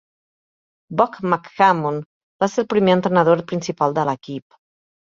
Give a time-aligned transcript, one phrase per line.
[1.01, 2.01] Bob McCammon
[2.45, 4.63] va ser el primer entrenador principal de l'equip.